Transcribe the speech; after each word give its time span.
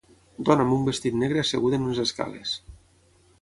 Dona 0.47 0.63
amb 0.67 0.71
un 0.75 0.87
vestit 0.87 1.19
negre 1.25 1.43
asseguda 1.43 1.79
en 1.79 1.85
unes 1.91 2.01
escales. 2.05 2.57